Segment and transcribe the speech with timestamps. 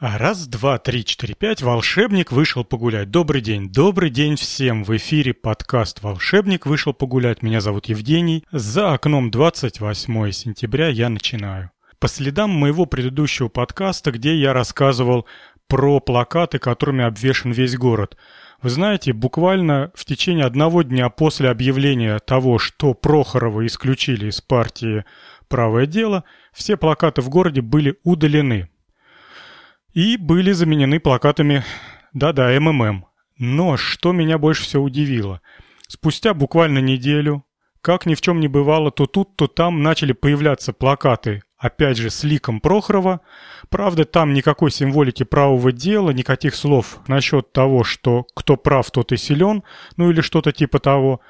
[0.00, 3.12] А раз, два, три, четыре, пять, волшебник вышел погулять.
[3.12, 4.82] Добрый день, добрый день всем.
[4.82, 7.42] В эфире подкаст «Волшебник вышел погулять».
[7.42, 8.44] Меня зовут Евгений.
[8.50, 11.70] За окном 28 сентября я начинаю.
[12.00, 15.26] По следам моего предыдущего подкаста, где я рассказывал
[15.68, 18.16] про плакаты, которыми обвешен весь город.
[18.62, 25.04] Вы знаете, буквально в течение одного дня после объявления того, что Прохорова исключили из партии
[25.46, 28.68] «Правое дело», все плакаты в городе были удалены–
[29.94, 31.64] и были заменены плакатами
[32.12, 33.06] «Да-да, МММ».
[33.38, 35.40] Но что меня больше всего удивило,
[35.88, 37.44] спустя буквально неделю,
[37.80, 42.10] как ни в чем не бывало, то тут, то там начали появляться плакаты, опять же,
[42.10, 43.20] с ликом Прохорова.
[43.70, 49.16] Правда, там никакой символики правого дела, никаких слов насчет того, что кто прав, тот и
[49.16, 49.62] силен,
[49.96, 51.20] ну или что-то типа того.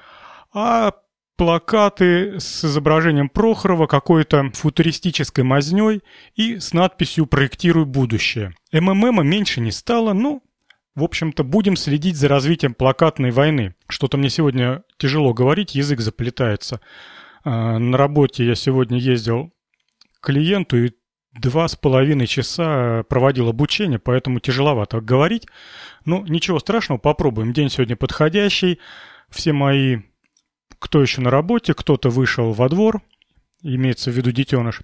[0.52, 0.92] А
[1.36, 6.02] плакаты с изображением Прохорова, какой-то футуристической мазнёй
[6.34, 8.54] и с надписью «Проектируй будущее».
[8.72, 10.42] МММа меньше не стало, ну,
[10.94, 13.74] в общем-то, будем следить за развитием плакатной войны.
[13.88, 16.80] Что-то мне сегодня тяжело говорить, язык заплетается.
[17.42, 19.52] А, на работе я сегодня ездил
[20.20, 20.92] к клиенту и
[21.32, 25.46] два с половиной часа проводил обучение, поэтому тяжеловато говорить.
[26.04, 27.52] Ну, ничего страшного, попробуем.
[27.52, 28.78] День сегодня подходящий.
[29.30, 29.98] Все мои
[30.84, 33.00] кто еще на работе, кто-то вышел во двор,
[33.62, 34.82] имеется в виду детеныш.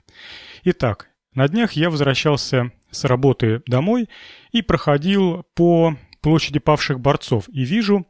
[0.65, 4.09] Итак, на днях я возвращался с работы домой
[4.51, 8.07] и проходил по площади павших борцов и вижу,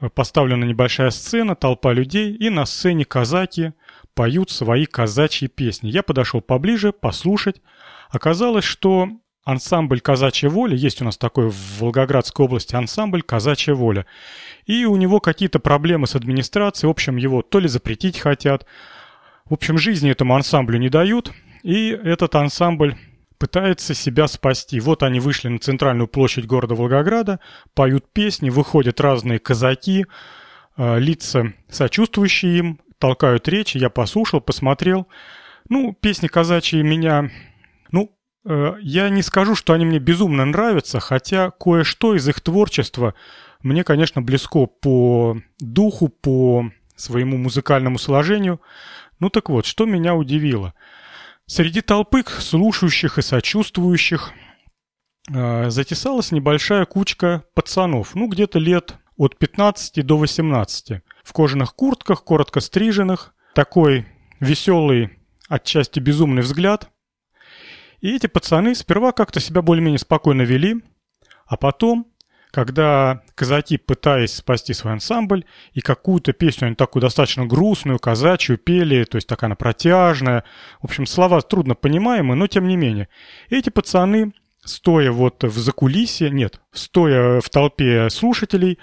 [0.00, 3.74] э, поставлена небольшая сцена, толпа людей, и на сцене казаки
[4.14, 5.90] поют свои казачьи песни.
[5.90, 7.62] Я подошел поближе послушать.
[8.10, 9.08] Оказалось, что
[9.44, 14.06] ансамбль «Казачья воля», есть у нас такой в Волгоградской области ансамбль «Казачья воля».
[14.66, 18.66] И у него какие-то проблемы с администрацией, в общем, его то ли запретить хотят,
[19.44, 22.96] в общем, жизни этому ансамблю не дают, и этот ансамбль
[23.38, 24.80] пытается себя спасти.
[24.80, 27.40] Вот они вышли на центральную площадь города Волгограда,
[27.74, 30.06] поют песни, выходят разные казаки,
[30.76, 35.08] э, лица сочувствующие им, толкают речи, я послушал, посмотрел.
[35.68, 37.30] Ну, песни казачьи меня
[38.44, 43.14] я не скажу, что они мне безумно нравятся, хотя кое-что из их творчества
[43.62, 48.60] мне, конечно, близко по духу, по своему музыкальному сложению.
[49.18, 50.74] Ну так вот, что меня удивило.
[51.46, 54.32] Среди толпы слушающих и сочувствующих
[55.32, 62.24] э, затесалась небольшая кучка пацанов, ну где-то лет от 15 до 18, в кожаных куртках,
[62.24, 64.06] коротко стриженных, такой
[64.40, 65.18] веселый,
[65.48, 66.90] отчасти безумный взгляд–
[68.04, 70.76] и эти пацаны сперва как-то себя более-менее спокойно вели,
[71.46, 72.06] а потом,
[72.50, 79.04] когда казаки, пытаясь спасти свой ансамбль, и какую-то песню, они такую достаточно грустную, казачью пели,
[79.04, 80.44] то есть такая она протяжная,
[80.82, 83.08] в общем, слова трудно понимаемые, но тем не менее.
[83.48, 88.78] Эти пацаны, стоя вот в закулисье, нет, стоя в толпе слушателей,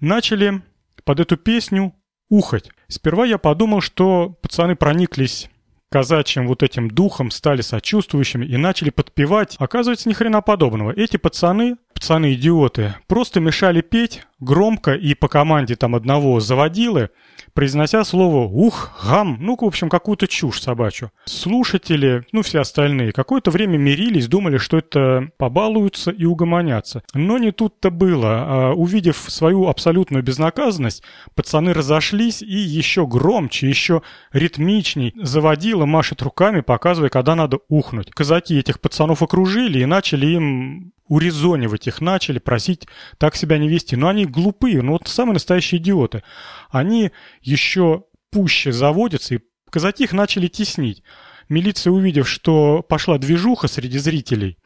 [0.00, 0.60] начали
[1.04, 1.94] под эту песню
[2.28, 2.68] ухать.
[2.88, 5.48] Сперва я подумал, что пацаны прониклись
[5.90, 9.56] казачьим вот этим духом стали сочувствующими и начали подпевать.
[9.58, 10.92] Оказывается, ни хрена подобного.
[10.92, 17.10] Эти пацаны, пацаны-идиоты, просто мешали петь громко и по команде там одного заводилы,
[17.54, 21.12] произнося слово «ух», «гам», ну, в общем, какую-то чушь собачью.
[21.26, 27.02] Слушатели, ну, все остальные, какое-то время мирились, думали, что это побалуются и угомонятся.
[27.14, 28.28] Но не тут-то было.
[28.30, 31.02] А, увидев свою абсолютную безнаказанность,
[31.34, 34.02] пацаны разошлись и еще громче, еще
[34.32, 38.10] ритмичней заводила, машет руками, показывая, когда надо ухнуть.
[38.10, 42.86] Казаки этих пацанов окружили и начали им урезонивать их начали, просить
[43.18, 43.96] так себя не вести.
[43.96, 46.22] Но они глупые, ну вот самые настоящие идиоты.
[46.70, 47.10] Они
[47.42, 51.02] еще пуще заводятся, и казаки их начали теснить.
[51.48, 54.56] Милиция, увидев, что пошла движуха среди зрителей,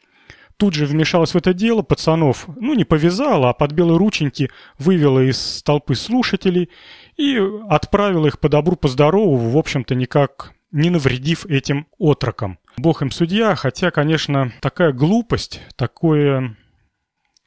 [0.57, 5.19] тут же вмешалась в это дело, пацанов, ну, не повязала, а под белые рученьки вывела
[5.27, 6.69] из толпы слушателей
[7.17, 12.59] и отправила их по добру, по здорову, в общем-то, никак не навредив этим отрокам.
[12.77, 16.57] Бог им судья, хотя, конечно, такая глупость, такое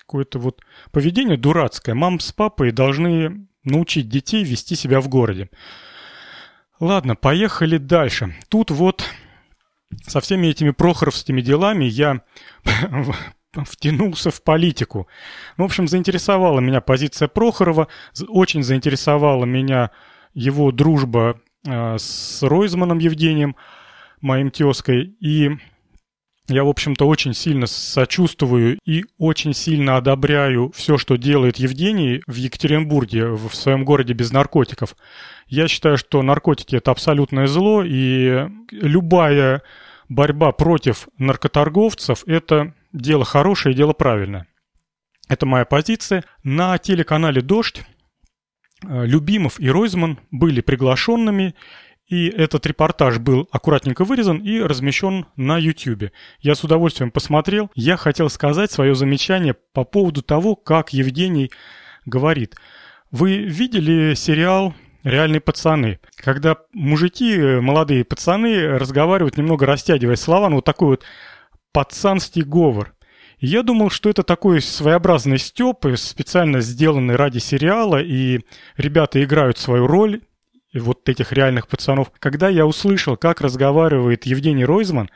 [0.08, 1.94] какое-то вот поведение дурацкое.
[1.94, 5.50] Мам с папой должны научить детей вести себя в городе.
[6.80, 8.34] Ладно, поехали дальше.
[8.48, 9.04] Тут вот
[10.06, 12.22] со всеми этими прохоровскими делами я
[13.52, 15.08] втянулся в политику.
[15.58, 17.88] В общем, заинтересовала меня позиция Прохорова,
[18.28, 19.90] очень заинтересовала меня
[20.32, 23.54] его дружба э, с Ройзманом Евгением–
[24.20, 25.16] моим тезкой.
[25.20, 25.50] И
[26.48, 32.34] я, в общем-то, очень сильно сочувствую и очень сильно одобряю все, что делает Евгений в
[32.36, 34.96] Екатеринбурге, в своем городе без наркотиков.
[35.46, 39.62] Я считаю, что наркотики– это абсолютное зло, и любая
[40.08, 44.46] борьба против наркоторговцев– это дело хорошее, дело правильное.
[45.28, 46.24] Это моя позиция.
[46.42, 47.82] На телеканале «Дождь»
[48.82, 51.54] Любимов и Ройзман были приглашенными,
[52.08, 56.10] и этот репортаж был аккуратненько вырезан и размещен на YouTube.
[56.40, 57.70] Я с удовольствием посмотрел.
[57.74, 61.50] Я хотел сказать свое замечание по поводу того, как Евгений
[62.06, 62.56] говорит.
[63.10, 64.74] Вы видели сериал
[65.04, 71.04] «Реальные пацаны», когда мужики, молодые пацаны разговаривают, немного растягивая слова, ну вот такой вот
[71.72, 72.94] пацанский говор.
[73.38, 78.40] я думал, что это такой своеобразный стёб, специально сделанный ради сериала, и
[78.76, 80.20] ребята играют свою роль,
[80.74, 82.12] вот этих реальных пацанов.
[82.18, 85.10] Когда я услышал, как разговаривает Евгений Ройзман,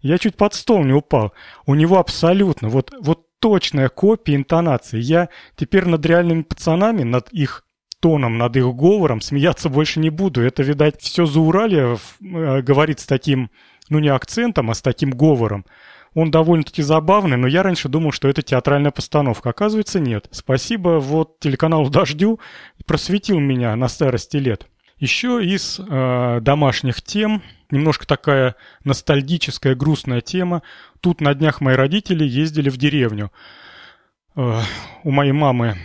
[0.00, 1.32] я чуть под стол не упал.
[1.66, 5.00] У него абсолютно, вот, вот точная копия интонации.
[5.00, 7.64] Я теперь над реальными пацанами, над их
[8.00, 10.42] тоном, над их говором смеяться больше не буду.
[10.42, 13.50] Это, видать, все за Урале э, говорит с таким,
[13.88, 15.64] ну не акцентом, а с таким говором.
[16.14, 19.50] Он довольно-таки забавный, но я раньше думал, что это театральная постановка.
[19.50, 20.26] Оказывается, нет.
[20.30, 22.40] Спасибо вот телеканалу «Дождю»
[22.86, 24.66] просветил меня на старости лет.
[24.98, 30.62] Еще из э, домашних тем, немножко такая ностальгическая, грустная тема.
[31.00, 33.30] Тут на днях мои родители ездили в деревню.
[34.34, 34.60] Э,
[35.04, 35.76] у моей мамы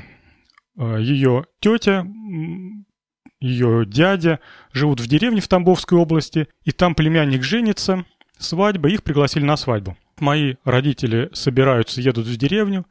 [0.77, 2.07] э, ее тетя,
[3.39, 4.39] ее дядя
[4.71, 8.05] живут в деревне в Тамбовской области, и там племянник женится,
[8.39, 9.95] свадьба, их пригласили на свадьбу.
[10.19, 12.87] Мои родители собираются, едут в деревню,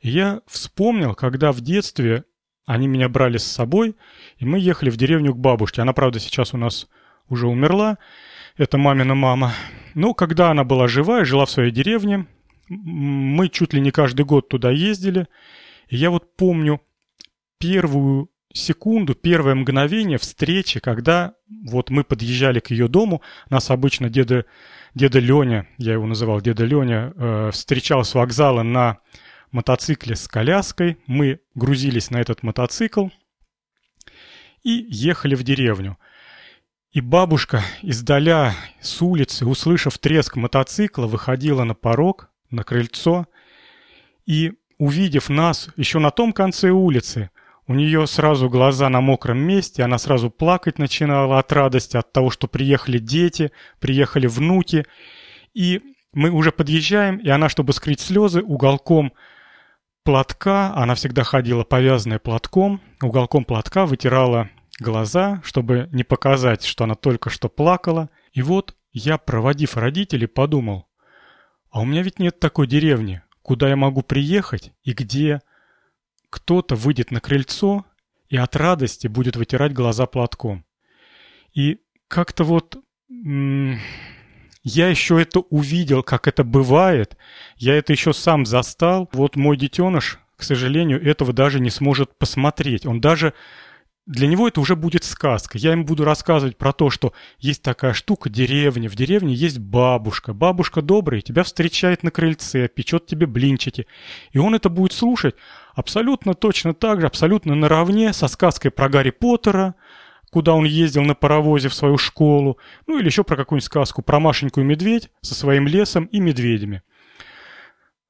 [0.00, 2.24] и я вспомнил, когда в детстве
[2.66, 3.96] они меня брали с собой,
[4.38, 5.82] и мы ехали в деревню к бабушке.
[5.82, 6.88] Она, правда, сейчас у нас
[7.28, 7.98] уже умерла.
[8.56, 9.52] Это мамина мама.
[9.94, 12.26] Но когда она была жива и жила в своей деревне,
[12.68, 15.28] мы чуть ли не каждый год туда ездили.
[15.88, 16.80] И я вот помню
[17.58, 21.34] первую секунду, первое мгновение встречи, когда
[21.70, 24.46] вот мы подъезжали к ее дому, нас обычно деда,
[24.94, 28.98] деда Леня, я его называл деда Леня, э, встречал с вокзала на
[29.52, 30.98] мотоцикле с коляской.
[31.06, 33.08] Мы грузились на этот мотоцикл
[34.62, 35.98] и ехали в деревню.
[36.92, 43.26] И бабушка издаля с улицы, услышав треск мотоцикла, выходила на порог, на крыльцо,
[44.24, 47.30] и, увидев нас еще на том конце улицы,
[47.68, 52.30] у нее сразу глаза на мокром месте, она сразу плакать начинала от радости, от того,
[52.30, 53.50] что приехали дети,
[53.80, 54.86] приехали внуки.
[55.52, 55.82] И
[56.12, 59.12] мы уже подъезжаем, и она, чтобы скрыть слезы, уголком
[60.06, 64.48] платка, она всегда ходила повязанная платком, уголком платка вытирала
[64.78, 68.08] глаза, чтобы не показать, что она только что плакала.
[68.32, 70.86] И вот я, проводив родителей, подумал,
[71.70, 75.40] а у меня ведь нет такой деревни, куда я могу приехать и где
[76.30, 77.84] кто-то выйдет на крыльцо
[78.28, 80.64] и от радости будет вытирать глаза платком.
[81.52, 82.78] И как-то вот
[84.68, 87.16] я еще это увидел, как это бывает.
[87.56, 89.08] Я это еще сам застал.
[89.12, 92.84] Вот мой детеныш, к сожалению, этого даже не сможет посмотреть.
[92.84, 93.32] Он даже...
[94.06, 95.56] Для него это уже будет сказка.
[95.58, 98.88] Я ему буду рассказывать про то, что есть такая штука, деревня.
[98.88, 100.32] В деревне есть бабушка.
[100.32, 103.86] Бабушка добрая, тебя встречает на крыльце, печет тебе блинчики.
[104.32, 105.36] И он это будет слушать
[105.76, 109.76] абсолютно точно так же, абсолютно наравне со сказкой про Гарри Поттера,
[110.30, 114.20] куда он ездил на паровозе в свою школу, ну или еще про какую-нибудь сказку про
[114.20, 116.82] Машеньку и медведь со своим лесом и медведями.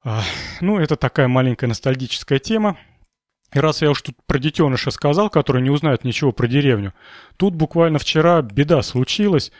[0.03, 0.23] А,
[0.61, 2.77] ну, это такая маленькая ностальгическая тема.
[3.53, 6.93] И раз я уж тут про детеныша сказал, который не узнает ничего про деревню,
[7.37, 9.51] тут буквально вчера беда случилась.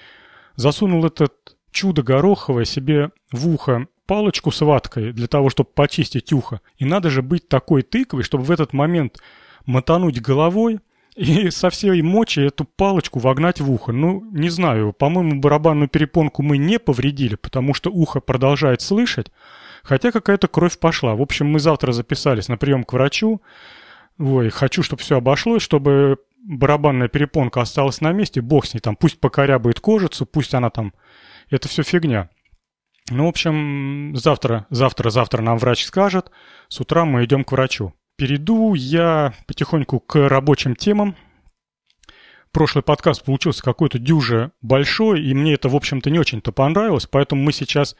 [0.56, 6.62] Засунул этот чудо гороховое себе в ухо палочку с ваткой для того, чтобы почистить ухо.
[6.78, 9.20] И надо же быть такой тыквой, чтобы в этот момент
[9.66, 10.80] мотануть головой,
[11.18, 13.92] и со всей мочи эту палочку вогнать в ухо.
[13.92, 19.32] Ну, не знаю, по-моему, барабанную перепонку мы не повредили, потому что ухо продолжает слышать,
[19.84, 21.16] хотя какая-то кровь пошла.
[21.16, 23.42] В общем, мы завтра записались на прием к врачу.
[24.20, 28.96] Ой, хочу, чтобы все обошлось, чтобы барабанная перепонка осталась на месте, бог с ней там,
[28.96, 30.94] пусть покорябает кожицу, пусть она там,
[31.50, 32.30] это все фигня.
[33.10, 36.30] Ну, в общем, завтра, завтра, завтра нам врач скажет,
[36.68, 37.94] с утра мы идем к врачу.
[38.18, 41.16] Перейду я потихоньку к рабочим темам.
[42.52, 47.44] Прошлый подкаст получился какой-то дюже большой, и мне это, в общем-то, не очень-то понравилось, поэтому
[47.44, 47.96] мы сейчас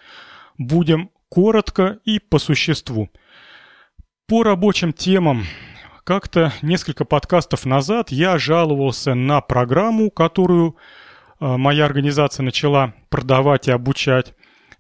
[0.58, 3.12] будем коротко и по существу.
[4.28, 5.46] По рабочим темам.
[6.04, 10.78] Как-то несколько подкастов назад я жаловался на программу, которую
[11.40, 14.34] э, моя организация начала продавать и обучать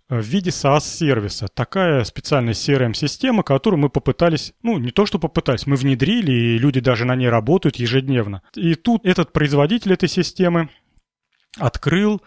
[0.09, 1.47] в виде SaaS-сервиса.
[1.53, 6.79] Такая специальная CRM-система, которую мы попытались, ну, не то что попытались, мы внедрили, и люди
[6.79, 8.41] даже на ней работают ежедневно.
[8.55, 10.69] И тут этот производитель этой системы
[11.57, 12.21] открыл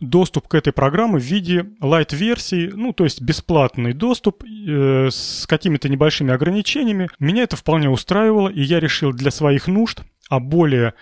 [0.00, 5.88] доступ к этой программе в виде light-версии, ну, то есть бесплатный доступ э, с какими-то
[5.88, 7.08] небольшими ограничениями.
[7.18, 10.94] Меня это вполне устраивало, и я решил для своих нужд, а более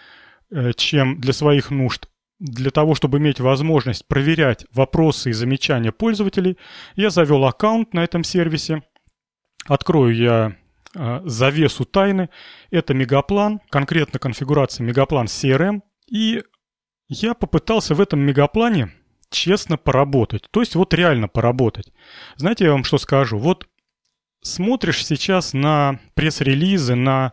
[0.51, 2.09] э, чем для своих нужд,
[2.45, 6.59] для того, чтобы иметь возможность проверять вопросы и замечания пользователей,
[6.95, 8.83] я завел аккаунт на этом сервисе.
[9.67, 10.57] Открою я
[10.95, 12.29] э, завесу тайны.
[12.71, 15.81] Это мегаплан, конкретно конфигурация мегаплан CRM.
[16.11, 16.43] И
[17.09, 18.93] я попытался в этом мегаплане
[19.31, 20.47] честно поработать.
[20.51, 21.95] То есть вот реально поработать.
[22.37, 23.39] Знаете, я вам что скажу?
[23.39, 23.69] Вот
[24.43, 27.33] смотришь сейчас на пресс-релизы, на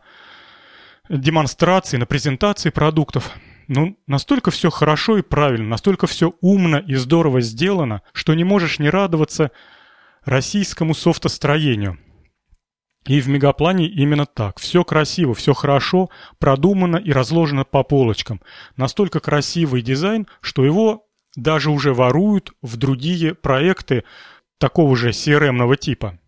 [1.09, 3.35] демонстрации, на презентации продуктов.
[3.73, 8.79] Ну, настолько все хорошо и правильно, настолько все умно и здорово сделано, что не можешь
[8.79, 9.51] не радоваться
[10.25, 11.97] российскому софтостроению.
[13.05, 14.59] И в мегаплане именно так.
[14.59, 18.41] Все красиво, все хорошо, продумано и разложено по полочкам.
[18.75, 24.03] Настолько красивый дизайн, что его даже уже воруют в другие проекты
[24.57, 26.19] такого же CRM-ного типа.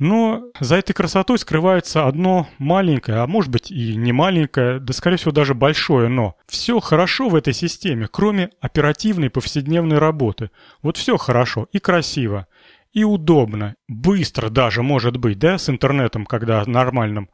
[0.00, 5.18] Но за этой красотой скрывается одно маленькое, а может быть и не маленькое, да скорее
[5.18, 6.36] всего даже большое «но».
[6.48, 10.50] Все хорошо в этой системе, кроме оперативной повседневной работы.
[10.80, 12.46] Вот все хорошо и красиво
[12.94, 17.28] и удобно, быстро даже, может быть, да, с интернетом, когда нормальным.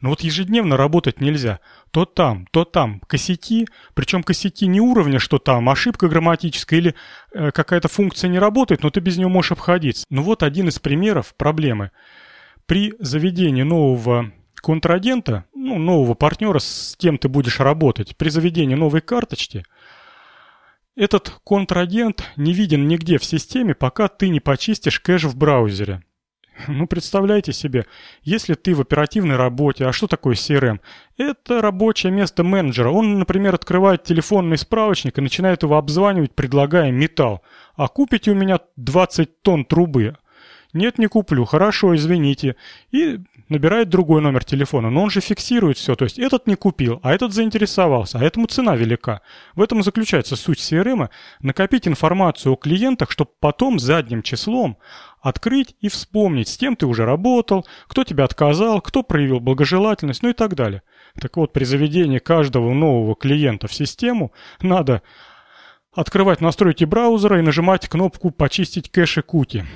[0.00, 1.60] Но вот ежедневно работать нельзя.
[1.90, 6.94] То там, то там косяки, причем косяки не уровня, что там ошибка грамматическая или
[7.32, 10.06] э, какая-то функция не работает, но ты без нее можешь обходиться.
[10.10, 11.90] Ну вот один из примеров проблемы.
[12.66, 19.00] При заведении нового контрагента, ну, нового партнера, с кем ты будешь работать, при заведении новой
[19.00, 19.64] карточки–
[21.00, 26.02] этот контрагент не виден нигде в системе, пока ты не почистишь кэш в браузере.
[26.68, 27.86] Ну, представляете себе,
[28.22, 30.80] если ты в оперативной работе, а что такое CRM?
[31.16, 32.90] Это рабочее место менеджера.
[32.90, 37.42] Он, например, открывает телефонный справочник и начинает его обзванивать, предлагая металл.
[37.76, 40.16] А купите у меня 20 тонн трубы.
[40.72, 41.44] Нет, не куплю.
[41.44, 42.56] Хорошо, извините.
[42.92, 44.90] И набирает другой номер телефона.
[44.90, 45.96] Но он же фиксирует все.
[45.96, 49.20] То есть этот не купил, а этот заинтересовался, а этому цена велика.
[49.54, 51.08] В этом и заключается суть CRM.
[51.40, 54.78] Накопить информацию о клиентах, чтобы потом задним числом
[55.20, 60.30] открыть и вспомнить, с кем ты уже работал, кто тебе отказал, кто проявил благожелательность, ну
[60.30, 60.82] и так далее.
[61.20, 65.02] Так вот, при заведении каждого нового клиента в систему надо
[65.92, 69.66] открывать настройки браузера и нажимать кнопку «Почистить кэши куки».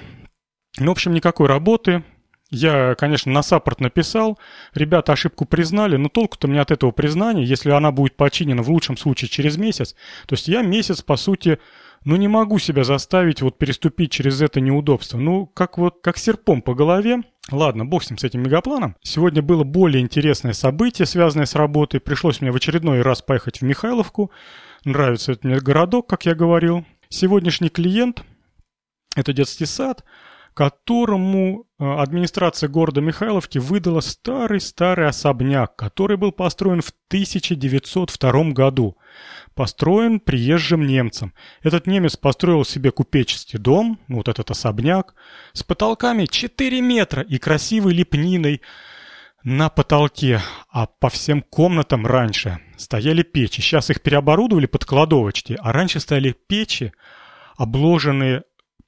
[0.78, 2.02] Ну, в общем, никакой работы.
[2.50, 4.38] Я, конечно, на саппорт написал,
[4.74, 8.96] ребята ошибку признали, но толку-то мне от этого признания, если она будет починена в лучшем
[8.96, 9.94] случае через месяц.
[10.26, 11.58] То есть я месяц, по сути,
[12.04, 15.18] ну не могу себя заставить вот переступить через это неудобство.
[15.18, 17.22] Ну, как вот, как серпом по голове.
[17.50, 18.96] Ладно, бог с ним, с этим мегапланом.
[19.02, 21.98] Сегодня было более интересное событие, связанное с работой.
[21.98, 24.30] Пришлось мне в очередной раз поехать в Михайловку.
[24.84, 26.84] Нравится этот мне городок, как я говорил.
[27.08, 28.22] Сегодняшний клиент–
[29.16, 30.04] это детский сад–
[30.54, 38.96] которому э, администрация города Михайловки выдала старый-старый особняк, который был построен в 1902 году.
[39.54, 41.34] Построен приезжим немцем.
[41.62, 45.14] Этот немец построил себе купеческий дом, вот этот особняк,
[45.52, 48.62] с потолками 4 метра и красивой лепниной
[49.42, 53.60] на потолке, а по всем комнатам раньше стояли печи.
[53.60, 56.92] Сейчас их переоборудовали под кладовочки, а раньше стояли печи,
[57.56, 58.44] обложенные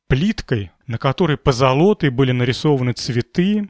[0.09, 3.69] плиткой, на которой позолотой были нарисованы цветы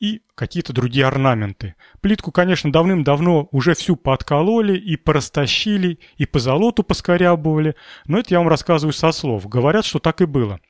[0.00, 1.74] и какие-то другие орнаменты.
[2.00, 7.76] Плитку, конечно, давным-давно уже всю подкололи и порастащили, и позолоту поскорябывали,
[8.06, 9.46] но это я вам рассказываю со слов.
[9.46, 10.60] Говорят, что так и было.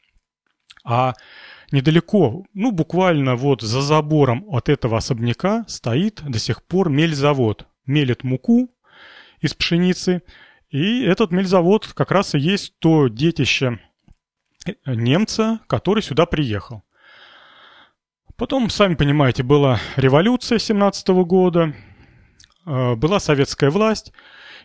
[0.85, 1.15] А
[1.71, 7.67] недалеко, ну, буквально вот за забором от этого особняка стоит до сих пор мельзавод.
[7.87, 8.71] Мелит муку
[9.41, 10.23] из пшеницы,
[10.71, 13.79] и этот мельзавод как раз и есть то детище
[14.87, 16.83] немца, который сюда приехал.
[18.37, 21.75] Потом, сами понимаете, была революция 17 -го года,
[22.67, 24.13] э, была советская власть.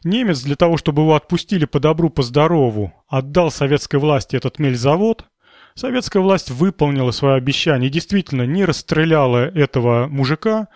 [0.03, 5.25] Немец для того, чтобы его отпустили по добру, по здорову, отдал советской власти этот мельзавод.
[5.73, 10.69] Советская власть выполнила свое обещание действительно не расстреляла этого мужика,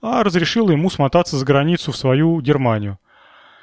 [0.00, 2.98] а разрешила ему смотаться за границу в свою Германию.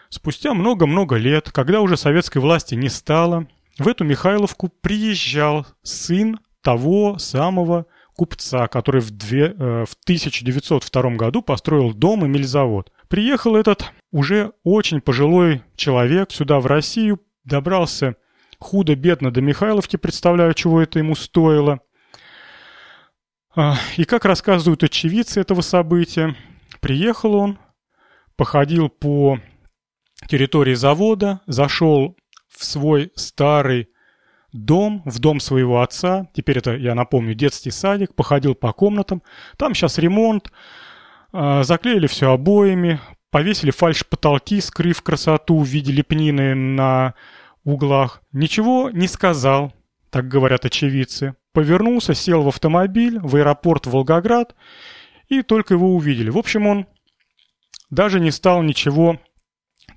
[0.09, 3.47] Спустя много-много лет, когда уже советской власти не стало,
[3.79, 11.41] в эту Михайловку приезжал сын того самого купца, который в, две, э, в 1902 году
[11.41, 12.91] построил дом и мельзавод.
[13.07, 18.15] Приехал этот уже очень пожилой человек сюда, в Россию, добрался
[18.59, 21.79] худо-бедно до Михайловки, представляю, чего это ему стоило.
[23.55, 26.35] А, и как рассказывают очевидцы этого события,
[26.81, 27.59] приехал он,
[28.35, 29.39] походил по
[30.27, 32.17] территории завода, зашел
[32.57, 33.89] в свой старый
[34.51, 36.27] дом, в дом своего отца.
[36.33, 38.15] Теперь это, я напомню, детский садик.
[38.15, 39.21] Походил по комнатам.
[39.57, 40.51] Там сейчас ремонт.
[41.31, 42.99] А, заклеили все обоями.
[43.29, 47.13] Повесили фальш-потолки, скрыв красоту в виде лепнины на
[47.63, 48.21] углах.
[48.31, 49.73] Ничего не сказал,
[50.09, 51.35] так говорят очевидцы.
[51.51, 54.55] Повернулся, сел в автомобиль в аэропорт Волгоград,
[55.27, 56.29] и только его увидели.
[56.29, 56.87] В общем, он
[57.89, 59.19] даже не стал ничего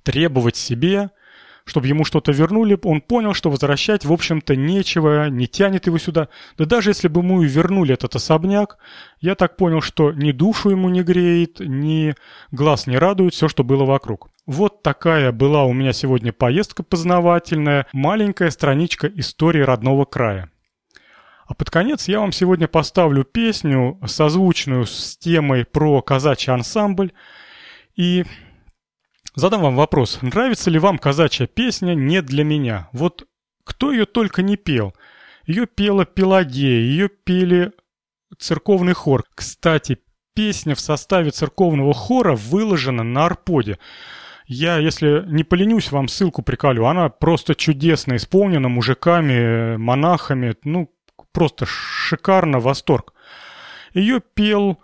[0.03, 1.11] требовать себе,
[1.65, 6.29] чтобы ему что-то вернули, он понял, что возвращать, в общем-то, нечего, не тянет его сюда.
[6.57, 8.77] Да даже если бы ему и вернули этот особняк,
[9.19, 12.15] я так понял, что ни душу ему не греет, ни
[12.51, 14.29] глаз не радует все, что было вокруг.
[14.45, 20.49] Вот такая была у меня сегодня поездка познавательная, маленькая страничка истории родного края.
[21.51, 27.11] А под конец я вам сегодня поставлю песню, созвучную с темой про казачий ансамбль.
[27.97, 28.23] И
[29.33, 30.19] Задам вам вопрос.
[30.21, 32.89] Нравится ли вам казачья песня «Не для меня»?
[32.91, 33.27] Вот
[33.63, 34.93] кто ее только не пел.
[35.45, 37.71] Ее пела Пелагея, ее пели
[38.37, 39.23] церковный хор.
[39.33, 39.99] Кстати,
[40.33, 43.79] песня в составе церковного хора выложена на Арподе.
[44.47, 46.85] Я, если не поленюсь, вам ссылку приколю.
[46.85, 50.55] Она просто чудесно исполнена мужиками, монахами.
[50.65, 50.93] Ну,
[51.31, 53.13] просто шикарно, восторг.
[53.93, 54.79] Ее пел...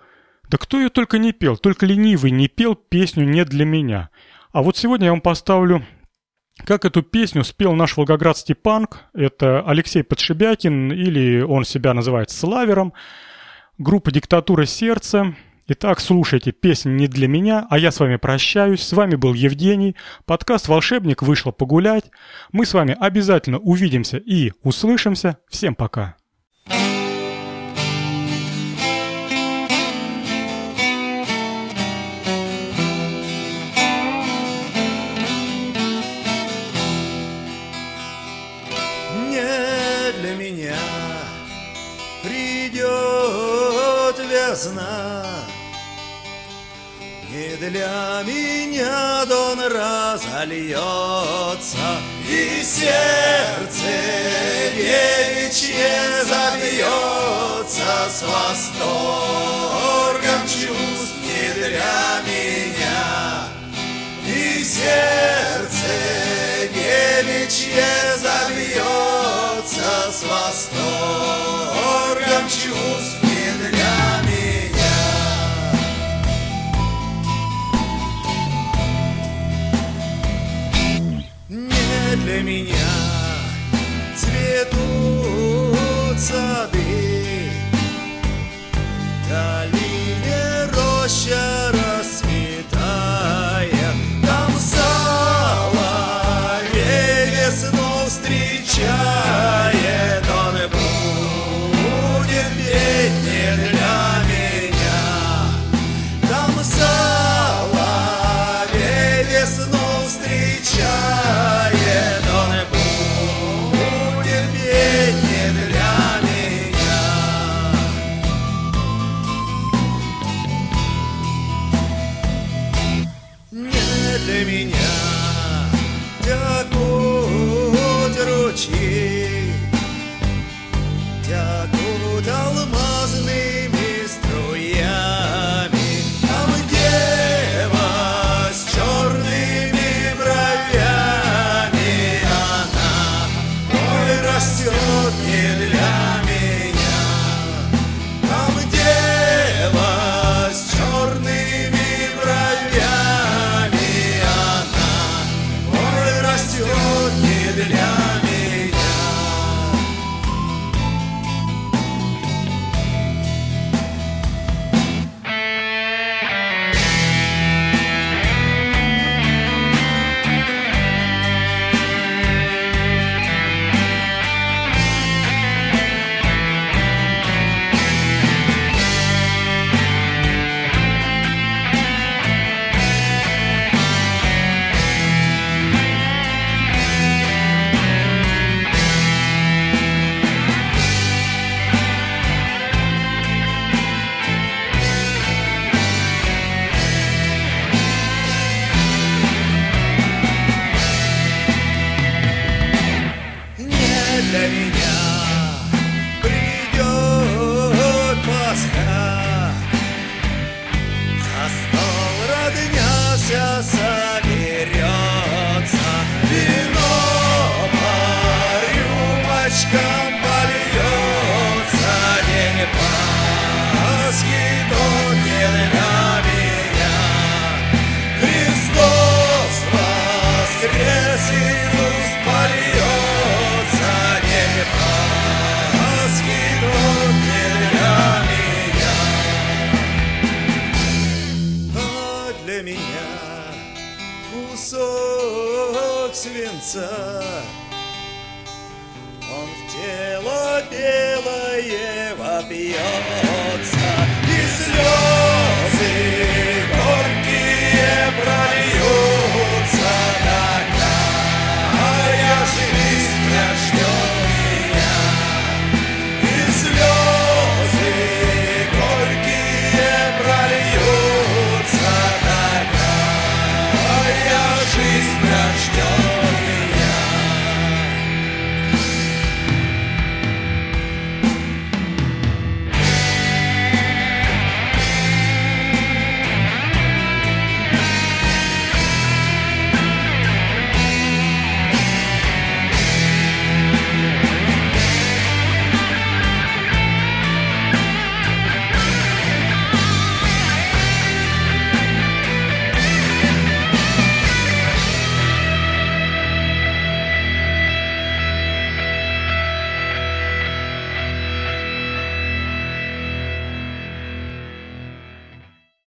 [0.50, 4.10] Да кто ее только не пел, только ленивый не пел песню «Не для меня».
[4.58, 5.86] А вот сегодня я вам поставлю,
[6.66, 9.04] как эту песню спел наш волгоградский панк.
[9.14, 12.94] Это Алексей Подшибякин, или он себя называет Славером.
[13.78, 15.36] Группа «Диктатура сердца».
[15.68, 18.82] Итак, слушайте, песня не для меня, а я с вами прощаюсь.
[18.82, 19.96] С вами был Евгений.
[20.26, 22.06] Подкаст «Волшебник» вышел погулять.
[22.52, 25.38] Мы с вами обязательно увидимся и услышимся.
[25.52, 26.16] Всем пока.
[44.58, 45.24] Весна.
[47.30, 50.80] Не для меня дон разольется,
[52.28, 53.92] И сердце
[54.74, 58.88] девичье забьется С восторгом
[60.48, 63.50] чувств не для меня.
[64.26, 65.86] И сердце
[66.74, 73.17] девичье забьется С восторгом чувств